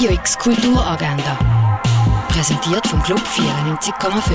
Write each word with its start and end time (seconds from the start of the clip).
Radio 0.00 0.14
X 0.14 0.38
Kulturagenda. 0.38 1.38
Präsentiert 2.28 2.86
vom 2.86 3.02
Club 3.02 3.20
94,5. 3.20 4.32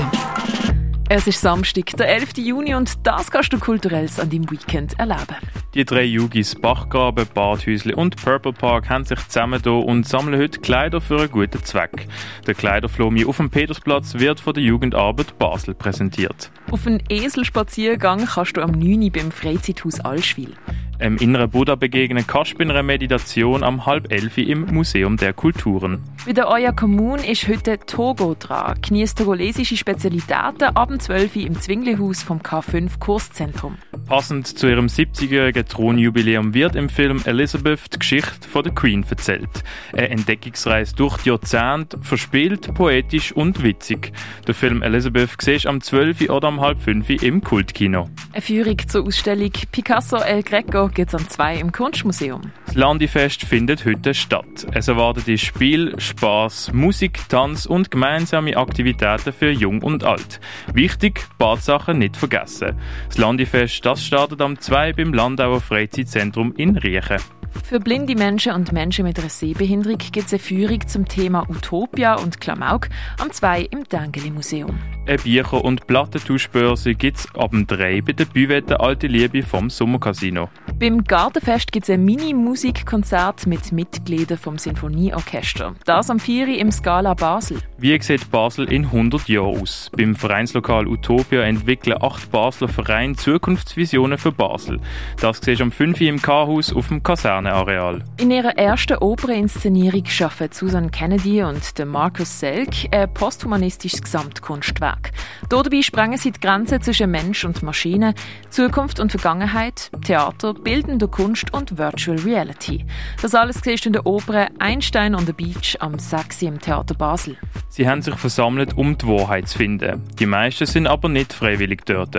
Es 1.08 1.26
ist 1.26 1.40
Samstag, 1.40 1.86
der 1.96 2.08
11. 2.08 2.36
Juni 2.36 2.76
und 2.76 3.04
das 3.04 3.32
kannst 3.32 3.52
du 3.52 3.58
kulturelles 3.58 4.20
an 4.20 4.30
deinem 4.30 4.48
Weekend 4.48 4.96
erleben. 4.96 5.34
Die 5.74 5.84
drei 5.84 6.04
Jugis 6.04 6.54
Bachgraben, 6.54 7.26
Badhäusli 7.34 7.94
und 7.94 8.14
Purple 8.14 8.52
Park 8.52 8.88
haben 8.88 9.04
sich 9.04 9.18
zusammen 9.26 9.60
und 9.60 10.06
sammeln 10.06 10.40
heute 10.40 10.60
Kleider 10.60 11.00
für 11.00 11.18
einen 11.18 11.32
guten 11.32 11.60
Zweck. 11.64 12.06
Der 12.46 12.54
Kleiderflomi 12.54 13.24
auf 13.24 13.38
dem 13.38 13.50
Petersplatz 13.50 14.14
wird 14.14 14.38
von 14.38 14.54
der 14.54 14.62
Jugendarbeit 14.62 15.36
Basel 15.36 15.74
präsentiert. 15.74 16.52
Auf 16.70 16.86
einen 16.86 17.02
Eselspaziergang 17.08 18.24
kannst 18.24 18.56
du 18.56 18.62
am 18.62 18.70
9. 18.70 19.10
beim 19.10 19.32
Freizeithaus 19.32 19.98
Allschwil. 19.98 20.54
Im 20.98 21.18
inneren 21.18 21.50
Buddha 21.50 21.74
begegnen 21.74 22.26
kannst 22.26 22.56
bei 22.56 22.64
einer 22.64 22.82
Meditation 22.82 23.62
am 23.62 23.84
halb 23.84 24.10
elf 24.10 24.38
im 24.38 24.66
Museum 24.72 25.16
der 25.16 25.34
Kulturen. 25.34 26.02
Bei 26.24 26.32
der 26.32 26.48
Oya 26.48 26.72
Kommune 26.72 27.26
ist 27.30 27.46
heute 27.48 27.78
Togo 27.78 28.34
dran. 28.38 28.78
Genießt 28.80 29.18
togolesische 29.18 29.76
Spezialitäten 29.76 30.74
ab 30.74 30.88
dem 30.88 30.98
12 30.98 31.36
im 31.36 31.60
Zwinglihaus 31.60 32.22
vom 32.22 32.38
K5 32.38 32.98
Kurszentrum. 32.98 33.76
Passend 34.06 34.46
zu 34.46 34.68
ihrem 34.68 34.86
70-jährigen 34.86 35.66
Thronjubiläum 35.66 36.54
wird 36.54 36.76
im 36.76 36.88
Film 36.88 37.22
Elizabeth 37.24 37.92
die 37.92 37.98
Geschichte 37.98 38.48
von 38.48 38.62
der 38.62 38.72
Queen 38.72 39.04
erzählt. 39.08 39.48
Eine 39.92 40.10
Entdeckungsreise 40.10 40.94
durch 40.94 41.18
die 41.18 41.30
Jahrzehnte, 41.30 41.98
verspielt, 42.02 42.72
poetisch 42.74 43.32
und 43.32 43.64
witzig. 43.64 44.12
Der 44.46 44.54
Film 44.54 44.82
Elizabeth 44.82 45.30
siehst 45.40 45.66
am 45.66 45.80
12 45.80 46.30
oder 46.30 46.46
am 46.46 46.60
halb 46.60 46.80
5 46.80 47.10
im 47.20 47.42
Kultkino. 47.42 48.08
Eine 48.32 48.42
Führung 48.42 48.78
zur 48.86 49.04
Ausstellung 49.04 49.50
Picasso 49.72 50.18
El 50.18 50.44
Greco 50.44 50.86
gibt 50.86 51.12
es 51.12 51.20
am 51.20 51.28
2 51.28 51.56
im 51.56 51.72
Kunstmuseum. 51.72 52.42
Landifest 52.76 53.42
findet 53.42 53.86
heute 53.86 54.12
statt. 54.12 54.66
Es 54.74 54.88
erwartet 54.88 55.40
Spiel, 55.40 55.98
Spaß, 55.98 56.74
Musik, 56.74 57.26
Tanz 57.30 57.64
und 57.64 57.90
gemeinsame 57.90 58.58
Aktivitäten 58.58 59.32
für 59.32 59.50
Jung 59.50 59.80
und 59.80 60.04
Alt. 60.04 60.40
Wichtig, 60.74 61.26
Badsachen 61.38 61.98
nicht 61.98 62.18
vergessen. 62.18 62.78
Das 63.08 63.16
Landifest, 63.16 63.86
das 63.86 64.04
startet 64.04 64.42
am 64.42 64.60
2 64.60 64.92
beim 64.92 65.14
Landauer 65.14 65.62
Freizeitzentrum 65.62 66.52
in 66.54 66.76
Riechen. 66.76 67.16
Für 67.64 67.80
blinde 67.80 68.14
Menschen 68.14 68.52
und 68.52 68.72
Menschen 68.72 69.04
mit 69.04 69.18
einer 69.18 69.28
Sehbehinderung 69.28 69.98
gibt 69.98 70.26
es 70.26 70.32
eine 70.32 70.38
Führung 70.38 70.86
zum 70.86 71.06
Thema 71.06 71.48
Utopia 71.48 72.14
und 72.14 72.40
Klamauk 72.40 72.88
am 73.20 73.30
2 73.30 73.62
im 73.62 73.84
Dengeli 73.84 74.30
Museum. 74.30 74.78
Eine 75.06 75.18
Bücher- 75.18 75.64
und 75.64 75.86
Plattentauschbörse 75.86 76.94
gibt 76.94 77.18
es 77.18 77.34
ab 77.36 77.52
dem 77.52 77.66
3 77.66 78.00
bei 78.02 78.12
der 78.12 78.24
Büwette 78.24 78.80
Alte 78.80 79.06
Liebe 79.06 79.42
vom 79.44 79.70
Sommercasino. 79.70 80.48
Beim 80.80 81.04
Gartenfest 81.04 81.70
gibt 81.70 81.88
es 81.88 81.94
ein 81.94 82.04
Mini-Musikkonzert 82.04 83.46
mit 83.46 83.70
Mitgliedern 83.70 84.36
vom 84.36 84.58
Sinfonieorchester. 84.58 85.74
Das 85.84 86.10
am 86.10 86.18
4 86.18 86.58
im 86.58 86.72
Scala 86.72 87.14
Basel. 87.14 87.58
Wie 87.78 88.00
sieht 88.02 88.30
Basel 88.32 88.70
in 88.70 88.86
100 88.86 89.28
Jahren 89.28 89.60
aus? 89.60 89.90
Beim 89.96 90.16
Vereinslokal 90.16 90.88
Utopia 90.88 91.42
entwickeln 91.42 91.96
acht 92.00 92.30
Basler 92.32 92.68
Vereine 92.68 93.14
Zukunftsvisionen 93.14 94.18
für 94.18 94.32
Basel. 94.32 94.80
Das 95.20 95.40
siehst 95.40 95.60
du 95.60 95.64
am 95.64 95.72
5 95.72 96.00
im 96.00 96.20
K-Haus 96.20 96.74
auf 96.74 96.88
dem 96.88 97.04
Kasernenareal. 97.36 98.02
In 98.18 98.30
ihrer 98.30 98.56
ersten 98.56 98.96
Operninszenierung 98.98 100.06
schaffen 100.06 100.48
Susan 100.52 100.90
Kennedy 100.90 101.42
und 101.42 101.60
Markus 101.84 102.40
Selk 102.40 102.70
ein 102.90 103.12
posthumanistisches 103.12 104.02
Gesamtkunstwerk. 104.02 105.12
Dabei 105.48 105.82
sprengen 105.82 106.18
sie 106.18 106.32
die 106.32 106.40
Grenzen 106.40 106.80
zwischen 106.80 107.10
Mensch 107.10 107.44
und 107.44 107.62
Maschine, 107.62 108.14
Zukunft 108.50 109.00
und 109.00 109.10
Vergangenheit, 109.10 109.90
Theater, 110.04 110.54
bildende 110.54 111.08
Kunst 111.08 111.52
und 111.52 111.78
Virtual 111.78 112.18
Reality. 112.18 112.84
Das 113.20 113.34
alles 113.34 113.60
siehst 113.62 113.86
in 113.86 113.92
der 113.92 114.06
Oper 114.06 114.48
Einstein 114.58 115.14
on 115.14 115.26
the 115.26 115.32
Beach 115.32 115.76
am 115.80 115.98
6. 115.98 116.42
im 116.42 116.60
Theater 116.60 116.94
Basel. 116.94 117.36
Sie 117.68 117.88
haben 117.88 118.00
sich 118.00 118.14
versammelt, 118.14 118.76
um 118.76 118.96
die 118.96 119.06
Wahrheit 119.06 119.48
zu 119.48 119.58
finden. 119.58 120.02
Die 120.18 120.26
meisten 120.26 120.66
sind 120.66 120.86
aber 120.86 121.08
nicht 121.08 121.32
freiwillig 121.32 121.84
dort. 121.84 122.16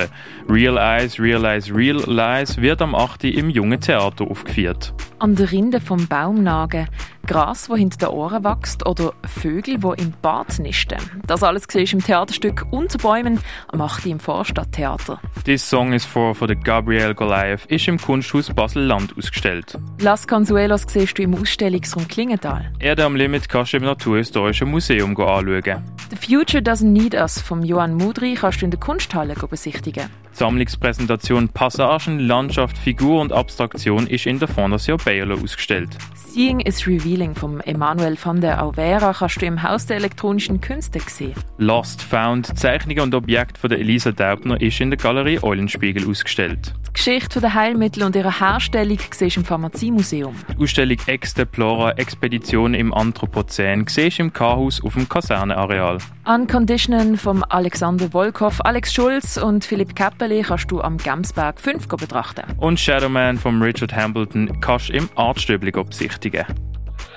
Real 0.47 0.77
Eyes, 0.77 1.19
Real 1.19 1.44
Eyes, 1.45 1.73
Real 1.73 1.97
Lies 2.06 2.57
wird 2.57 2.81
am 2.81 2.94
8. 2.94 3.23
im 3.23 3.50
Jungen 3.50 3.81
Theater 3.81 4.29
aufgeführt. 4.29 4.94
An 5.19 5.35
der 5.35 5.51
Rinde 5.51 5.81
vom 5.81 6.07
Baum 6.07 6.44
nagen, 6.44 6.88
Gras, 7.25 7.69
wo 7.69 7.75
hinter 7.75 7.97
den 7.97 8.09
Ohren 8.09 8.44
wächst 8.44 8.85
oder 8.85 9.13
Vögel, 9.25 9.81
wo 9.81 9.94
im 9.94 10.13
Bad 10.22 10.59
nisten. 10.59 10.97
Das 11.25 11.41
alles 11.41 11.63
siehst 11.67 11.91
du 11.91 11.97
im 11.97 12.03
Theaterstück 12.03 12.66
Unter 12.69 13.00
Bäumen 13.00 13.39
am 13.69 13.81
8. 13.81 14.06
im 14.06 14.19
Vorstadttheater. 14.19 15.19
This 15.44 15.67
Song 15.67 15.91
is 15.91 16.06
for, 16.06 16.35
for 16.35 16.47
the 16.47 16.56
Gabriel 16.56 17.16
Goliath 17.16 17.66
ist 17.66 17.88
im 17.88 17.97
Kunsthaus 18.00 18.53
Basel-Land 18.53 19.17
ausgestellt. 19.17 19.77
Las 20.00 20.27
Consuelos 20.27 20.85
siehst 20.88 21.17
du 21.17 21.23
im 21.23 21.33
Ausstellungsraum 21.33 22.07
Klingenthal. 22.07 22.72
Erde 22.79 23.03
am 23.03 23.16
Limit 23.16 23.50
kannst 23.50 23.73
du 23.73 23.77
im 23.77 23.83
Naturhistorischen 23.83 24.69
Museum 24.69 25.17
anschauen. 25.19 25.83
The 26.11 26.16
Future 26.16 26.63
Doesn't 26.63 26.91
Need 26.91 27.16
Us 27.16 27.41
von 27.41 27.63
Johann 27.63 27.95
Mudry 27.95 28.35
kannst 28.35 28.61
du 28.61 28.66
in 28.66 28.72
der 28.72 28.79
Kunsthalle 28.79 29.33
besichtigen. 29.33 30.09
Die 30.38 30.44
Sammlungspräsentation 30.44 31.50
Passagen, 31.50 32.20
Landschaft, 32.20 32.78
Figur 32.78 33.22
und 33.22 33.34
Abstraktion 33.34 34.06
ist 34.06 34.28
in 34.28 34.38
der 34.38 34.48
Fondation 34.48 35.00
Bayerlo 35.03 35.34
ausgestellt. 35.34 35.90
Seeing 36.14 36.59
is 36.59 36.86
Revealing 36.86 37.34
von 37.34 37.59
Emanuel 37.62 38.16
van 38.24 38.40
der 38.40 38.64
Auvera 38.64 39.14
kannst 39.14 39.42
du 39.42 39.48
im 39.48 39.64
Haus 39.64 39.88
der 39.88 39.98
elektronischen 39.98 40.62
Künste 40.62 41.00
sehen. 41.00 41.34
Lost 41.58 42.03
Found, 42.03 42.56
Zeichnungen 42.56 43.02
und 43.02 43.16
Objekte 43.16 43.59
von 43.59 43.72
der 43.72 43.80
Elisa 43.80 44.12
Daubner 44.12 44.62
ist 44.62 44.80
in 44.80 44.92
der 44.92 45.00
Galerie 45.00 45.40
Eulenspiegel 45.42 46.08
ausgestellt. 46.08 46.75
Die 46.97 47.03
Geschichte 47.03 47.40
der 47.40 47.53
Heilmittel 47.53 48.02
und 48.02 48.16
ihrer 48.16 48.40
Herstellung 48.40 48.97
siehst 49.12 49.35
du 49.35 49.41
im 49.41 49.46
Pharmaziemuseum. 49.46 50.35
Die 50.58 50.63
Ausstellung 50.63 50.97
Ex 51.06 51.35
Deplora 51.35 51.91
Expedition 51.91 52.74
im 52.74 52.91
Anthropozän 52.91 53.85
siehst 53.88 54.18
du 54.18 54.24
im 54.24 54.34
K-Haus 54.34 54.84
auf 54.84 54.96
dem 54.96 55.07
Kasernenareal. 55.07 56.00
Unconditionen 56.25 57.18
von 57.18 57.44
Alexander 57.44 58.09
Volkov, 58.09 58.66
Alex 58.66 58.96
Schulz 58.96 59.38
und 59.38 59.63
Philipp 59.63 59.96
Keppeli 59.96 60.41
kannst 60.41 60.72
du 60.72 60.81
am 60.81 60.97
Gamsberg 60.97 61.62
5 61.62 61.88
betrachten. 61.88 62.41
Und 62.57 62.80
Shadowman 62.80 63.38
von 63.38 63.62
Richard 63.62 63.96
Hambleton 63.96 64.59
kannst 64.59 64.90
du 64.90 64.94
im 64.94 65.07
Artstöbli 65.16 65.69
besichtigen. 65.69 66.46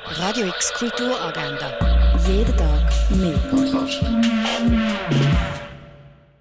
Radio 0.04 0.48
X 0.48 0.74
Kulturagenda. 0.74 2.18
Jeden 2.28 2.54
Tag 2.54 2.92
mehr. 3.16 3.40